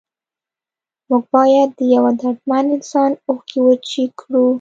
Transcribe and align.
موږ 1.09 1.23
باید 1.33 1.69
د 1.77 1.79
یو 1.93 2.05
دردمند 2.19 2.67
انسان 2.77 3.11
اوښکې 3.27 3.59
وچې 3.65 4.03
کړو. 4.19 4.45